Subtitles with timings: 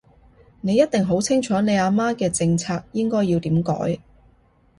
[0.61, 3.99] 你一定好清楚你阿媽嘅政策應該要點改